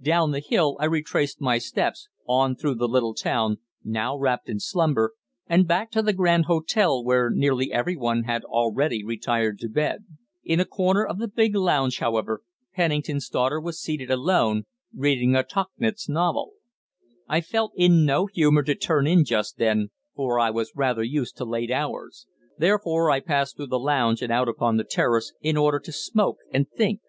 Down 0.00 0.30
the 0.30 0.40
hill 0.40 0.78
I 0.80 0.86
retraced 0.86 1.38
my 1.38 1.58
steps, 1.58 2.08
on 2.26 2.56
through 2.56 2.76
the 2.76 2.88
little 2.88 3.12
town, 3.12 3.58
now 3.84 4.16
wrapped 4.16 4.48
in 4.48 4.58
slumber, 4.58 5.12
and 5.46 5.68
back 5.68 5.90
to 5.90 6.00
the 6.00 6.14
Grand 6.14 6.46
Hotel, 6.46 7.04
where 7.04 7.28
nearly 7.28 7.70
every 7.70 7.94
one 7.94 8.22
had 8.24 8.42
already 8.44 9.04
retired 9.04 9.58
to 9.58 9.68
bed. 9.68 10.06
In 10.42 10.60
a 10.60 10.64
corner 10.64 11.04
of 11.04 11.18
the 11.18 11.28
big 11.28 11.54
lounge, 11.54 11.98
however, 11.98 12.40
Pennington's 12.72 13.28
daughter 13.28 13.60
was 13.60 13.78
seated 13.78 14.10
alone, 14.10 14.64
reading 14.94 15.36
a 15.36 15.42
Tauchnitz 15.44 16.08
novel. 16.08 16.52
I 17.28 17.42
felt 17.42 17.72
in 17.76 18.06
no 18.06 18.24
humour 18.32 18.62
to 18.62 18.74
turn 18.74 19.06
in 19.06 19.26
just 19.26 19.58
then, 19.58 19.90
for 20.14 20.40
I 20.40 20.48
was 20.48 20.72
rather 20.74 21.02
used 21.02 21.36
to 21.36 21.44
late 21.44 21.70
hours; 21.70 22.26
therefore 22.56 23.10
I 23.10 23.20
passed 23.20 23.56
through 23.56 23.66
the 23.66 23.78
lounge 23.78 24.22
and 24.22 24.32
out 24.32 24.48
upon 24.48 24.78
the 24.78 24.84
terrace, 24.84 25.34
in 25.42 25.58
order 25.58 25.80
to 25.80 25.92
smoke 25.92 26.38
and 26.50 26.66
think. 26.66 27.02